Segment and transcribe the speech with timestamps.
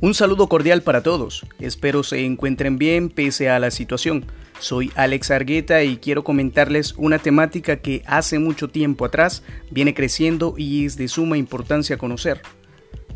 [0.00, 4.26] Un saludo cordial para todos, espero se encuentren bien pese a la situación.
[4.60, 9.42] Soy Alex Argueta y quiero comentarles una temática que hace mucho tiempo atrás
[9.72, 12.42] viene creciendo y es de suma importancia conocer.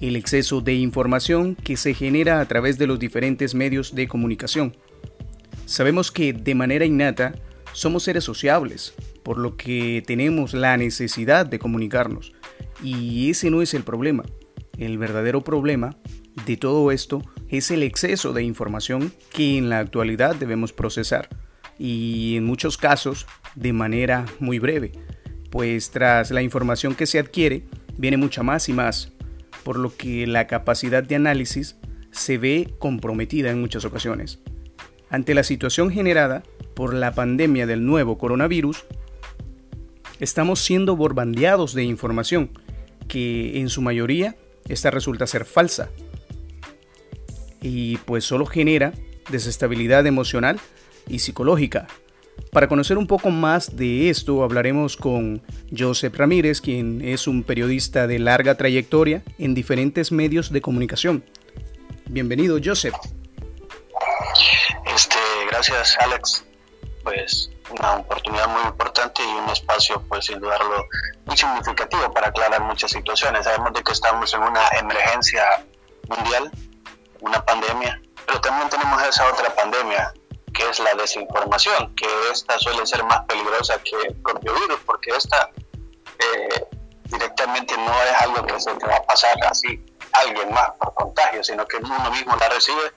[0.00, 4.76] El exceso de información que se genera a través de los diferentes medios de comunicación.
[5.66, 7.36] Sabemos que de manera innata
[7.72, 8.92] somos seres sociables,
[9.22, 12.32] por lo que tenemos la necesidad de comunicarnos.
[12.82, 14.24] Y ese no es el problema.
[14.78, 15.96] El verdadero problema
[16.46, 21.28] de todo esto es el exceso de información que en la actualidad debemos procesar
[21.78, 24.92] y en muchos casos de manera muy breve,
[25.50, 27.64] pues tras la información que se adquiere
[27.96, 29.12] viene mucha más y más,
[29.62, 31.76] por lo que la capacidad de análisis
[32.10, 34.40] se ve comprometida en muchas ocasiones.
[35.10, 36.42] Ante la situación generada
[36.74, 38.84] por la pandemia del nuevo coronavirus,
[40.20, 42.50] estamos siendo borbandeados de información
[43.08, 44.36] que en su mayoría
[44.68, 45.90] esta resulta ser falsa
[47.62, 48.92] y pues solo genera
[49.30, 50.60] desestabilidad emocional
[51.08, 51.86] y psicológica.
[52.50, 55.42] Para conocer un poco más de esto hablaremos con
[55.76, 61.24] Joseph Ramírez, quien es un periodista de larga trayectoria en diferentes medios de comunicación.
[62.06, 62.94] Bienvenido, Joseph.
[64.94, 65.18] Este,
[65.50, 66.44] gracias, Alex.
[67.02, 70.86] Pues una oportunidad muy importante y un espacio, pues sin dudarlo,
[71.24, 73.44] muy significativo para aclarar muchas situaciones.
[73.44, 75.42] Sabemos de que estamos en una emergencia
[76.08, 76.50] mundial
[77.22, 80.12] una pandemia, pero también tenemos esa otra pandemia,
[80.52, 85.10] que es la desinformación, que esta suele ser más peligrosa que el propio virus, porque
[85.16, 85.50] esta
[86.18, 86.66] eh,
[87.04, 90.92] directamente no es algo que se te va a pasar así a alguien más por
[90.94, 92.92] contagio, sino que uno mismo la recibe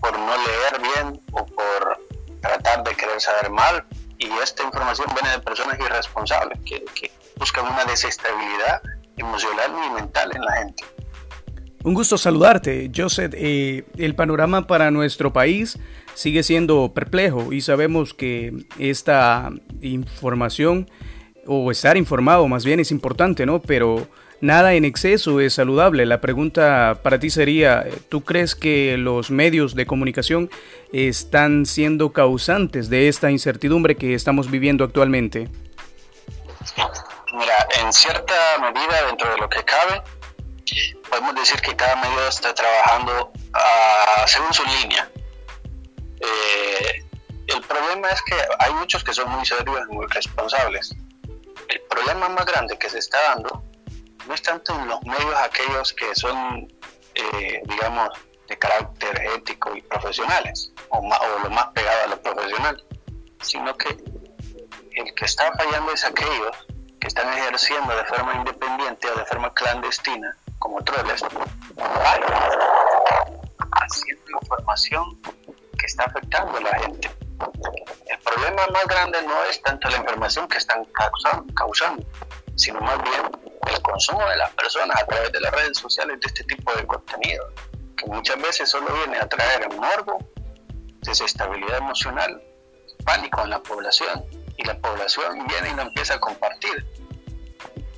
[0.00, 1.98] por no leer bien o por
[2.42, 3.84] tratar de querer saber mal.
[4.18, 8.80] Y esta información viene de personas irresponsables que, que buscan una desestabilidad
[9.16, 10.84] emocional y mental en la gente.
[11.86, 13.32] Un gusto saludarte, Joseph.
[13.36, 15.78] Eh, el panorama para nuestro país
[16.14, 19.52] sigue siendo perplejo y sabemos que esta
[19.82, 20.90] información
[21.46, 23.62] o estar informado más bien es importante, ¿no?
[23.62, 24.08] Pero
[24.40, 26.06] nada en exceso es saludable.
[26.06, 30.50] La pregunta para ti sería, ¿tú crees que los medios de comunicación
[30.92, 35.48] están siendo causantes de esta incertidumbre que estamos viviendo actualmente?
[37.32, 40.02] Mira, en cierta medida, dentro de lo que cabe,
[41.08, 45.10] podemos decir que cada medio está trabajando a, según su línea.
[46.20, 47.04] Eh,
[47.48, 50.94] el problema es que hay muchos que son muy serios y muy responsables.
[51.68, 53.62] El problema más grande que se está dando
[54.26, 56.72] no es tanto en los medios aquellos que son,
[57.14, 58.10] eh, digamos,
[58.48, 62.84] de carácter ético y profesionales, o, o lo más pegado a lo profesional,
[63.40, 66.56] sino que el que está fallando es aquellos
[67.00, 71.22] que están ejerciendo de forma independiente o de forma clandestina como troles,
[73.72, 75.20] haciendo información
[75.78, 77.10] que está afectando a la gente.
[78.06, 80.84] El problema más grande no es tanto la información que están
[81.54, 82.04] causando,
[82.54, 83.30] sino más bien
[83.68, 86.86] el consumo de las personas a través de las redes sociales de este tipo de
[86.86, 87.46] contenido,
[87.96, 90.18] que muchas veces solo viene a traer morbo,
[91.00, 92.42] desestabilidad emocional,
[93.04, 94.24] pánico en la población,
[94.56, 97.05] y la población viene y lo empieza a compartir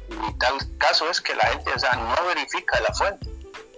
[0.08, 3.30] y tal caso es que la gente ya no verifica la fuente,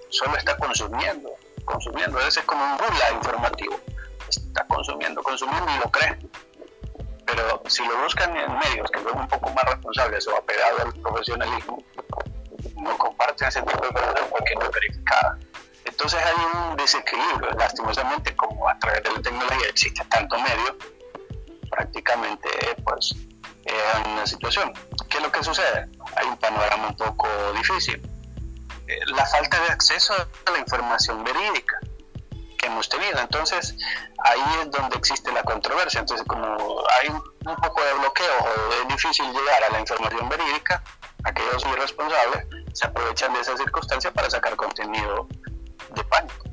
[0.09, 1.31] solo está consumiendo,
[1.65, 3.81] consumiendo, ese es como un burla informativo,
[4.29, 6.19] está consumiendo, consumiendo y lo cree.
[7.27, 10.93] Pero si lo buscan en medios que son un poco más responsables o apegados al
[10.95, 11.83] profesionalismo,
[12.77, 15.39] no comparten ese tipo de información porque no es verificada.
[15.85, 20.77] Entonces hay un desequilibrio, lastimosamente como a través de la tecnología existe tanto medio,
[21.71, 22.49] prácticamente
[22.85, 23.15] pues
[23.65, 24.73] es una situación.
[25.21, 25.87] ¿Qué es lo que sucede?
[26.17, 28.01] Hay un panorama un poco difícil.
[28.87, 31.79] Eh, la falta de acceso a la información verídica
[32.57, 33.19] que hemos tenido.
[33.21, 33.77] Entonces,
[34.25, 36.01] ahí es donde existe la controversia.
[36.01, 37.21] Entonces, como hay un,
[37.57, 40.83] poco de bloqueo o es difícil llegar a la información verídica,
[41.25, 45.29] aquellos irresponsables se aprovechan de esa circunstancia para sacar contenido
[45.95, 46.47] de pánico.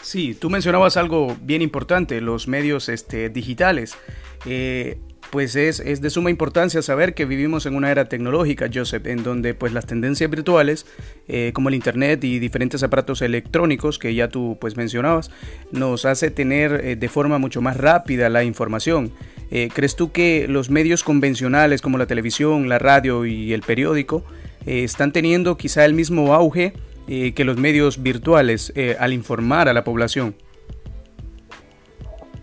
[0.00, 3.98] Sí, tú mencionabas algo bien importante, los medios este, digitales.
[4.44, 5.00] Eh,
[5.30, 9.54] pues es, de suma importancia saber que vivimos en una era tecnológica, Joseph, en donde
[9.54, 10.86] pues las tendencias virtuales,
[11.28, 15.30] eh, como el Internet y diferentes aparatos electrónicos que ya tú pues mencionabas,
[15.72, 19.12] nos hace tener eh, de forma mucho más rápida la información.
[19.50, 24.24] Eh, ¿Crees tú que los medios convencionales como la televisión, la radio y el periódico
[24.64, 26.72] están teniendo quizá el mismo auge
[27.06, 30.34] que los medios virtuales al informar a la población?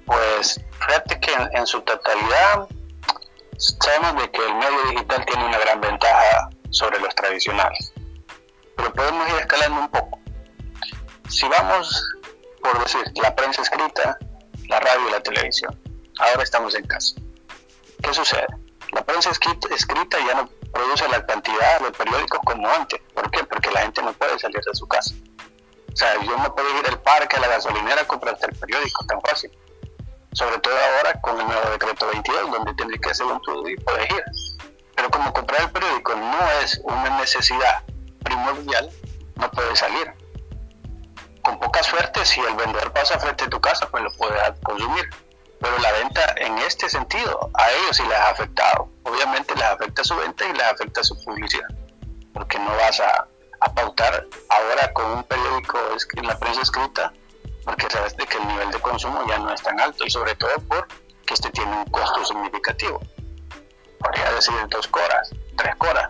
[0.06, 1.23] Pues fíjate
[1.54, 2.68] en, su totalidad
[3.58, 7.94] sabemos de que el medio digital tiene una gran ventaja sobre los tradicionales,
[8.76, 10.20] pero podemos ir escalando un poco.
[11.30, 12.04] si vamos,
[12.62, 14.18] por decir, la prensa escrita,
[14.68, 15.80] la radio y la televisión,
[16.20, 17.16] ahora estamos en casa.
[18.02, 18.48] ¿Qué sucede?
[18.92, 23.02] La prensa escrita, ya no produce la cantidad de periódicos como antes.
[23.14, 23.44] ¿Por qué?
[23.44, 25.16] Porque la gente no puede salir de su casa.
[25.92, 29.06] O sea, yo no puedo ir al parque, a la gasolinera a comprar el periódico
[29.06, 29.52] tan fácil.
[30.34, 33.40] Sobre todo ahora con el nuevo decreto 22, donde tendré que hacer un
[33.70, 34.24] y poder ir.
[34.96, 37.84] Pero como comprar el periódico no es una necesidad
[38.24, 38.90] primordial,
[39.36, 40.12] no puede salir.
[41.44, 45.10] Con poca suerte, si el vendedor pasa frente a tu casa, pues lo puedes consumir.
[45.60, 48.90] Pero la venta en este sentido, a ellos sí les ha afectado.
[49.04, 51.68] Obviamente les afecta su venta y les afecta su publicidad.
[52.34, 53.28] Porque no vas a,
[53.60, 55.80] a pautar ahora con un periódico
[56.16, 57.14] en la prensa escrita,
[57.64, 60.36] porque sabes de que el nivel de consumo ya no es tan alto y sobre
[60.36, 63.00] todo porque este tiene un costo significativo.
[64.00, 66.10] Podría decir dos horas, tres horas,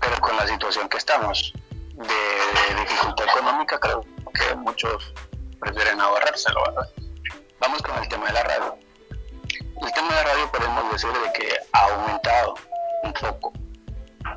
[0.00, 1.52] pero con la situación que estamos
[1.94, 4.04] de, dificultad económica, creo
[4.34, 5.12] que muchos
[5.60, 6.88] prefieren ahorrárselo, ¿verdad?
[7.60, 8.78] Vamos con el tema de la radio.
[9.82, 12.54] El tema de la radio podemos decir de que ha aumentado
[13.02, 13.52] un poco,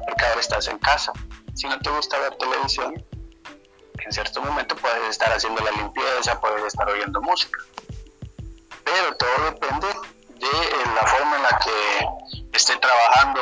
[0.07, 1.13] porque ahora estás en casa.
[1.55, 3.05] Si no te gusta ver televisión,
[4.05, 7.59] en cierto momento puedes estar haciendo la limpieza, puedes estar oyendo música.
[8.83, 9.87] Pero todo depende
[10.39, 13.41] de eh, la forma en la que esté trabajando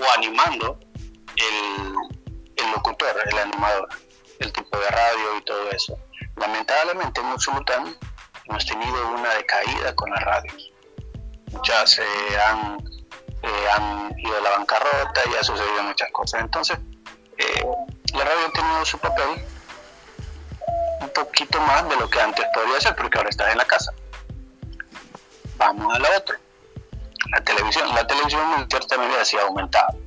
[0.00, 0.78] o animando
[1.36, 3.88] el, locutor, el animador,
[4.38, 5.96] el tipo de radio y todo eso.
[6.36, 7.96] Lamentablemente en Usulután
[8.48, 10.70] hemos tenido una decaída con las radios.
[11.52, 12.04] Muchas se
[12.40, 12.78] han,
[13.42, 16.40] eh, han ido a la bancarrota y ha sucedido muchas cosas.
[16.40, 16.78] Entonces,
[17.36, 17.64] eh,
[18.14, 19.44] la radio ha tenido su papel
[21.02, 23.92] un poquito más de lo que antes podría ser, porque ahora estás en la casa.
[25.56, 26.38] Vamos a la otra.
[27.30, 27.94] La televisión.
[27.94, 29.98] La televisión en cierta medida sí ha aumentado.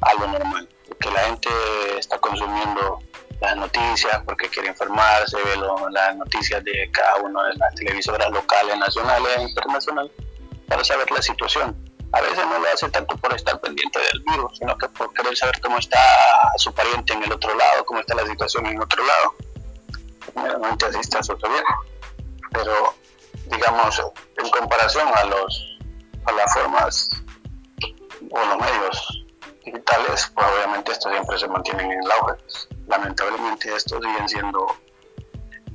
[0.00, 0.68] Algo normal.
[0.88, 1.48] Porque la gente
[1.98, 3.00] está consumiendo
[3.40, 5.56] las noticias porque quiere informarse, ve
[5.90, 10.12] las noticias de cada una de las televisoras locales, nacionales e internacionales
[10.68, 11.74] para saber la situación.
[12.12, 15.36] A veces no lo hace tanto por estar pendiente del virus, sino que por querer
[15.36, 15.98] saber cómo está
[16.56, 19.34] su pariente en el otro lado, cómo está la situación en otro lado.
[22.52, 22.94] Pero,
[23.46, 24.02] digamos,
[24.36, 25.78] en comparación a, los,
[26.36, 27.10] las formas
[28.30, 29.24] o los medios
[29.64, 32.36] digitales, pues obviamente estos siempre se mantienen en el auge
[32.90, 34.66] lamentablemente estos siguen siendo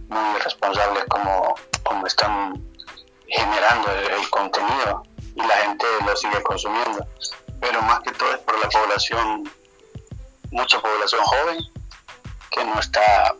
[0.09, 2.61] muy irresponsables como, como están
[3.27, 5.03] generando el, contenido
[5.35, 7.07] y la gente lo sigue consumiendo.
[7.61, 9.49] Pero más que todo es por la población,
[10.51, 11.57] mucha población joven
[12.51, 13.33] que no está,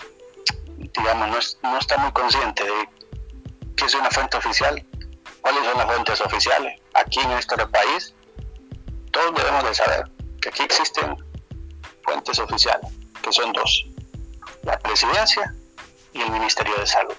[0.96, 2.90] digamos, no, no está muy consciente de
[3.76, 4.86] qué es una fuente oficial,
[5.42, 6.82] cuáles son las fuentes oficiales.
[6.94, 8.14] Aquí en nuestro país,
[9.12, 10.10] todos debemos de saber
[10.42, 11.18] que aquí existen
[12.04, 12.92] fuentes oficiales
[13.26, 13.88] que son dos,
[14.64, 15.54] la presidencia
[16.14, 17.16] y el Ministerio de Salud.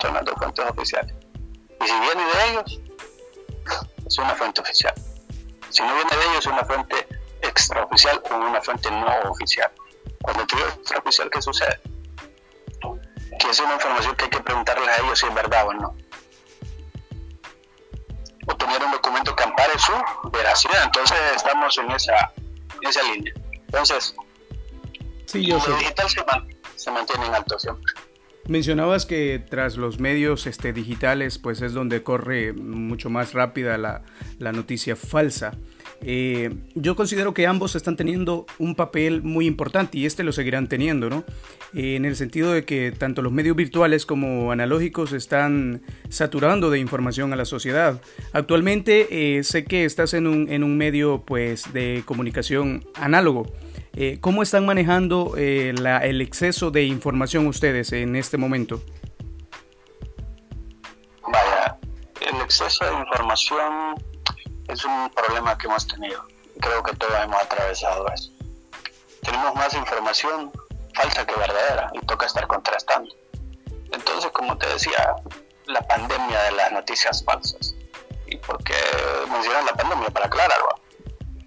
[0.00, 1.14] Son las dos fuentes oficiales.
[1.82, 2.80] Y si viene de ellos,
[4.06, 4.94] es una fuente oficial.
[5.68, 7.06] Si no viene de ellos, es una fuente
[7.42, 9.70] extraoficial o una fuente no oficial.
[10.22, 11.80] Cuando digo extraoficial, ¿qué sucede?
[13.40, 15.96] Que es una información que hay que preguntarles a ellos si es verdad o no.
[18.46, 19.92] O tener un documento que ampare su
[20.30, 20.84] veracidad.
[20.84, 22.32] Entonces estamos en esa,
[22.82, 23.32] en esa línea.
[23.66, 24.14] Entonces,
[25.26, 25.72] Sí, yo sé.
[25.74, 26.06] digital
[26.76, 27.92] se, mantiene en alto siempre.
[28.48, 34.02] Mencionabas que tras los medios este, digitales, pues es donde corre mucho más rápida la,
[34.38, 35.52] la noticia falsa.
[36.02, 40.66] Eh, yo considero que ambos están teniendo un papel muy importante y este lo seguirán
[40.68, 41.24] teniendo, ¿no?
[41.74, 46.78] Eh, en el sentido de que tanto los medios virtuales como analógicos están saturando de
[46.78, 48.00] información a la sociedad.
[48.32, 53.46] Actualmente eh, sé que estás en un, en un medio pues de comunicación análogo.
[54.20, 58.80] ¿Cómo están manejando el exceso de información ustedes en este momento?
[61.26, 61.76] Vaya,
[62.20, 63.96] el exceso de información
[64.70, 66.24] es un problema que hemos tenido.
[66.60, 68.30] Creo que todos hemos atravesado eso.
[69.22, 70.52] Tenemos más información
[70.94, 73.14] falsa que verdadera y toca estar contrastando.
[73.92, 75.16] Entonces, como te decía,
[75.66, 77.74] la pandemia de las noticias falsas.
[78.26, 78.74] ¿Y por qué
[79.30, 80.08] mencionan la pandemia?
[80.10, 80.80] Para aclararlo.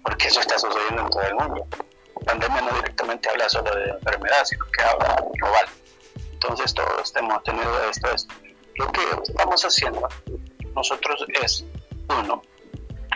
[0.02, 1.66] Porque eso está sucediendo en todo el mundo.
[2.20, 5.66] La pandemia no directamente habla solo de enfermedad, sino que habla global.
[6.32, 8.08] Entonces, todos hemos tenido esto.
[8.76, 10.08] Lo que estamos haciendo
[10.74, 11.64] nosotros es,
[12.08, 12.42] uno,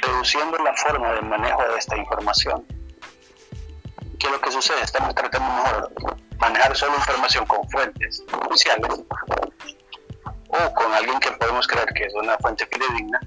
[0.02, 2.64] reduciendo la forma de manejo de esta información.
[4.18, 4.82] ¿Qué es lo que sucede?
[4.82, 5.92] Estamos tratando mejor
[6.38, 9.00] manejar solo información con fuentes oficiales
[10.48, 13.20] o con alguien que podemos creer que es una fuente fidedigna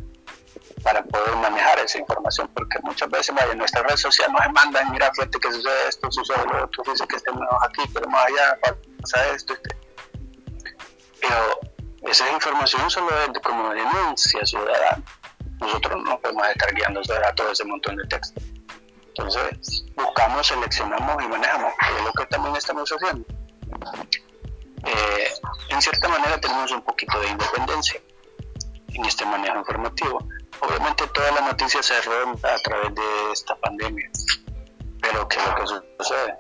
[0.83, 5.11] para poder manejar esa información, porque muchas veces en nuestra red social nos mandan, mira,
[5.13, 8.57] fíjate que sucede esto, sucede lo otro, dice que estemos aquí, pero más allá
[9.01, 9.77] pasa esto, este.
[11.21, 11.59] Pero
[12.09, 15.03] esa información solo es como denuncia ciudadana.
[15.61, 18.41] Nosotros no podemos estar guiando a todo ese montón de texto.
[19.09, 23.25] Entonces, buscamos, seleccionamos y manejamos, que es lo que también estamos haciendo.
[24.83, 25.27] Eh,
[25.69, 28.01] en cierta manera tenemos un poquito de independencia
[28.89, 30.27] en este manejo informativo.
[30.59, 34.09] Obviamente toda la noticia se rompe a través de esta pandemia,
[35.01, 35.67] pero ¿qué es lo que
[35.99, 36.37] sucede?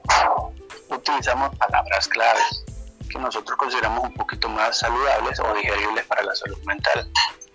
[0.89, 2.63] Utilizamos palabras claves
[3.09, 7.11] que nosotros consideramos un poquito más saludables o digeribles para la salud mental.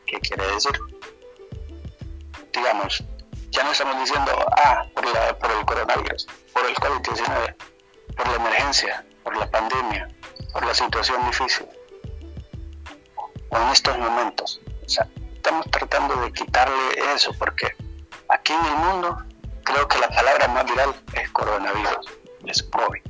[0.07, 0.73] ¿Qué quiere decir?
[2.57, 3.05] Digamos,
[3.51, 7.55] ya no estamos diciendo, ah, por, la, por el coronavirus, por el COVID-19,
[8.17, 10.09] por la emergencia, por la pandemia,
[10.53, 11.67] por la situación difícil.
[13.51, 14.61] O en estos momentos.
[14.85, 16.75] O sea, estamos tratando de quitarle
[17.15, 17.77] eso porque
[18.31, 19.23] aquí en el mundo
[19.65, 22.07] creo que la palabra más viral es coronavirus,
[22.47, 23.03] es COVID.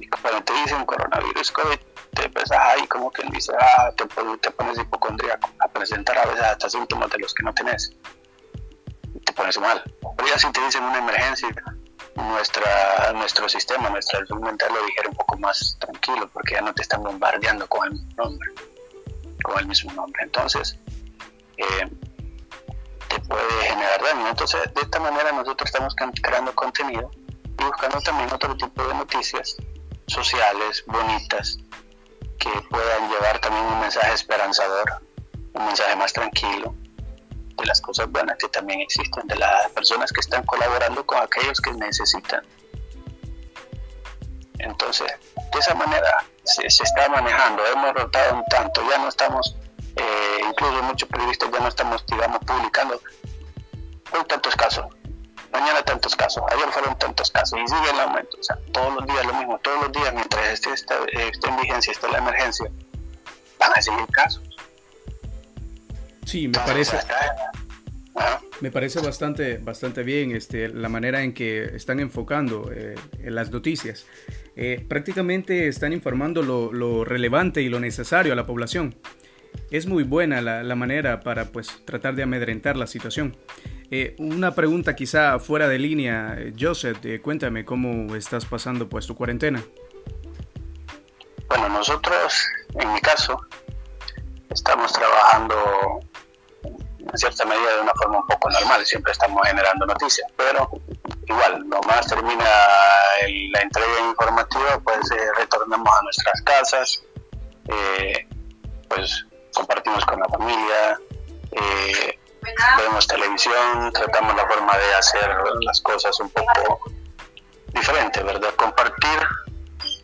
[0.00, 1.78] Y cuando te dicen coronavirus, COVID,
[2.14, 4.04] te pensás ahí como quien dice, ah, te,
[4.40, 7.96] te pones hipocondríaco a presentar a veces hasta síntomas de los que no tenés
[9.24, 9.82] te pones mal.
[10.16, 11.48] Pero ya si te dicen una emergencia,
[12.16, 16.72] nuestra, nuestro sistema, nuestra salud mental lo dijera un poco más tranquilo porque ya no
[16.74, 18.50] te están bombardeando con el mismo nombre.
[19.42, 20.22] Con el mismo nombre.
[20.22, 20.78] Entonces,
[21.56, 21.88] eh,
[23.08, 24.28] te puede generar daño.
[24.28, 27.10] Entonces, de esta manera nosotros estamos creando contenido
[27.58, 29.56] y buscando también otro tipo de noticias
[30.06, 31.58] sociales, bonitas,
[32.42, 35.00] que puedan llevar también un mensaje esperanzador,
[35.52, 36.74] un mensaje más tranquilo,
[37.56, 41.60] de las cosas buenas que también existen, de las personas que están colaborando con aquellos
[41.60, 42.44] que necesitan.
[44.58, 45.12] Entonces,
[45.52, 49.56] de esa manera se, está manejando, hemos rotado un tanto, ya no estamos,
[49.94, 53.00] eh, incluso muchos periodistas ya no estamos, digamos, publicando
[54.12, 54.86] hoy tantos casos,
[55.52, 59.06] mañana tantos casos, ayer fueron tantos casos y sigue el aumento, o sea, todos los
[59.06, 62.70] días lo mismo, todos los días mientras esté, esta, esté en vigencia, esté la emergencia,
[63.58, 64.42] van a seguir casos.
[66.24, 66.98] Sí, me parece.
[68.60, 72.94] Me parece bastante, bastante bien este, la manera en que están enfocando eh,
[73.24, 74.06] las noticias.
[74.54, 78.94] Eh, prácticamente están informando lo, relevante y lo necesario a la población.
[79.70, 83.36] Es muy buena la, manera para pues, tratar de amedrentar la situación.
[83.94, 89.62] Eh, una pregunta quizá fuera de línea, Joseph, cuéntame cómo estás pasando pues tu cuarentena.
[91.46, 92.42] Bueno, nosotros,
[92.80, 93.38] en mi caso,
[94.48, 96.00] estamos trabajando
[96.64, 100.70] en cierta medida de una forma un poco normal, siempre estamos generando noticias, pero
[101.26, 102.44] igual, nomás termina
[103.52, 107.04] la entrega informativa, pues eh, retornamos a nuestras casas,
[107.68, 108.26] eh,
[108.88, 110.98] pues compartimos con la familia,
[111.50, 112.18] eh,
[112.78, 115.30] vemos televisión, tratamos la forma de hacer
[115.60, 116.80] las cosas un poco
[117.74, 118.54] diferente, ¿verdad?
[118.56, 119.18] Compartir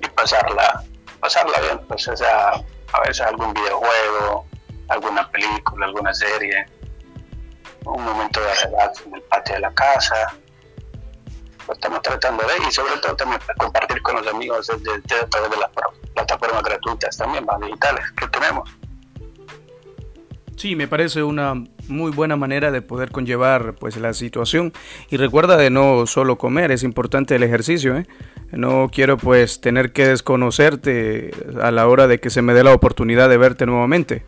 [0.01, 0.83] y pasarla,
[1.21, 2.53] pasarla bien, pues o sea,
[2.93, 4.47] a veces algún videojuego,
[4.89, 6.67] alguna película, alguna serie,
[7.85, 10.35] un momento de relax en el patio de la casa.
[11.67, 15.51] Lo estamos tratando de, y sobre todo también compartir con los amigos desde, a través
[15.51, 15.71] de las
[16.15, 18.71] plataformas gratuitas también, más digitales que tenemos.
[20.57, 21.55] Sí, me parece una
[21.89, 24.73] muy buena manera de poder conllevar pues la situación
[25.11, 28.07] y recuerda de no solo comer, es importante el ejercicio, ¿eh?
[28.51, 32.73] No quiero pues tener que desconocerte a la hora de que se me dé la
[32.73, 34.25] oportunidad de verte nuevamente.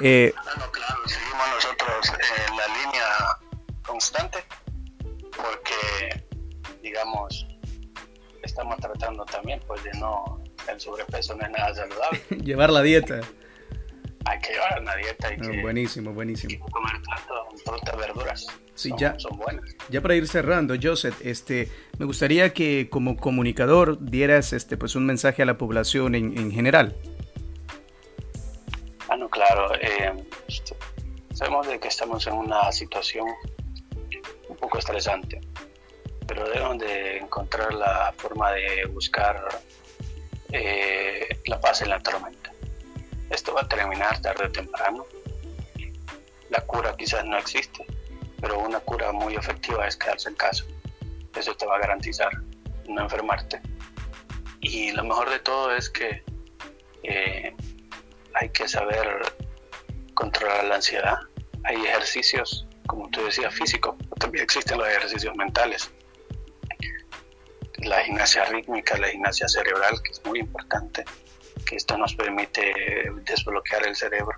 [0.00, 0.32] Eh,
[0.72, 2.12] claro, seguimos nosotros
[2.48, 3.04] en la línea
[3.86, 4.38] constante
[5.36, 6.24] porque,
[6.82, 7.46] digamos,
[8.42, 12.20] estamos tratando también pues de no, el sobrepeso no es nada saludable.
[12.44, 13.20] Llevar la dieta.
[14.24, 15.32] Hay que llevar una dieta.
[15.32, 16.52] y que, buenísimo, buenísimo.
[16.52, 18.46] Hay que comer tanto frutas, verduras.
[18.74, 19.64] Sí, ya, son buenas.
[19.88, 25.06] Ya para ir cerrando, Joseph, este, me gustaría que como comunicador dieras este, pues, un
[25.06, 26.94] mensaje a la población en, en general.
[29.08, 29.74] Ah, claro.
[29.80, 30.12] Eh,
[31.32, 33.26] sabemos de que estamos en una situación
[34.48, 35.40] un poco estresante,
[36.26, 39.48] pero debemos de encontrar la forma de buscar
[40.52, 42.52] eh, la paz en la tormenta.
[43.30, 45.06] Esto va a terminar tarde o temprano.
[46.50, 47.84] La cura quizás no existe,
[48.40, 50.64] pero una cura muy efectiva es quedarse en casa.
[51.34, 52.30] Eso te va a garantizar
[52.88, 53.60] no enfermarte.
[54.60, 56.24] Y lo mejor de todo es que
[57.02, 57.54] eh,
[58.34, 59.20] hay que saber
[60.14, 61.18] controlar la ansiedad.
[61.64, 65.90] Hay ejercicios, como tú decías, físicos, también existen los ejercicios mentales.
[67.78, 71.04] La gimnasia rítmica, la gimnasia cerebral, que es muy importante,
[71.68, 72.72] que esto nos permite
[73.24, 74.36] desbloquear el cerebro.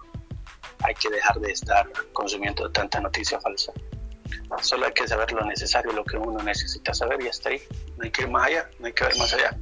[0.82, 3.72] Hay que dejar de estar consumiendo tanta noticia falsa.
[4.62, 7.62] Solo hay que saber lo necesario, lo que uno necesita saber y hasta ahí.
[7.96, 9.56] No hay que ir más allá, no hay que ver más allá.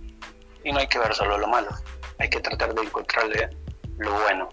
[0.64, 1.68] Y no hay que ver solo lo malo
[2.18, 3.48] hay que tratar de encontrarle
[3.98, 4.48] lo bueno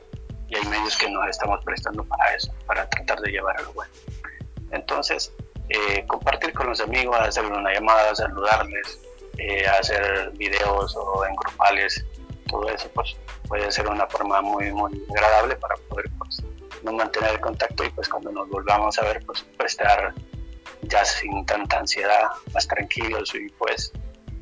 [0.48, 3.74] y hay medios que nos estamos prestando para eso, para tratar de llevar a lo
[3.74, 3.92] bueno.
[4.72, 5.32] Entonces,
[5.70, 9.00] eh, compartir con los amigos, hacer una llamada, saludarles,
[9.38, 12.06] eh, hacer videos o en grupales,
[12.56, 13.16] todo eso pues
[13.48, 16.44] puede ser una forma muy muy agradable para poder pues
[16.84, 20.14] no mantener el contacto y pues cuando nos volvamos a ver pues estar
[20.84, 23.92] ya sin tanta ansiedad, más tranquilos y pues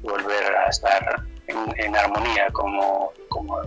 [0.01, 3.60] volver a estar en, armonía como, como,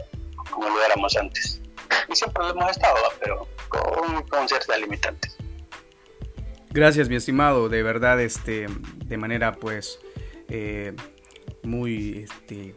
[0.51, 1.63] como, lo éramos antes.
[2.09, 5.37] Y siempre lo hemos estado, pero con, con ciertas limitantes.
[6.71, 8.67] Gracias, mi estimado, de verdad, este,
[9.07, 9.99] de manera pues
[10.49, 10.95] eh,
[11.63, 12.75] muy, este,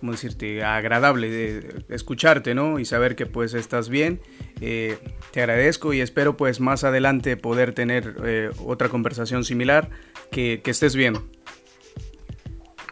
[0.00, 0.64] ¿cómo decirte?
[0.64, 2.78] Agradable escucharte, ¿no?
[2.78, 4.20] Y saber que pues estás bien.
[4.60, 4.98] Eh,
[5.32, 9.90] te agradezco y espero pues más adelante poder tener eh, otra conversación similar.
[10.30, 11.14] Que, que estés bien.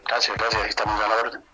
[0.07, 1.46] Gracias, gracias, estamos a.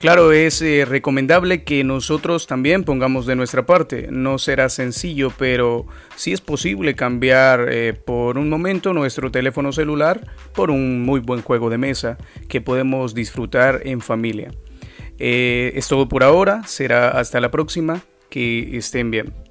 [0.00, 4.08] Claro, es eh, recomendable que nosotros también pongamos de nuestra parte.
[4.10, 5.84] No será sencillo, pero
[6.16, 11.42] sí es posible cambiar eh, por un momento nuestro teléfono celular por un muy buen
[11.42, 12.16] juego de mesa
[12.48, 14.50] que podemos disfrutar en familia.
[15.18, 19.49] Eh, es todo por ahora, será hasta la próxima, que estén bien.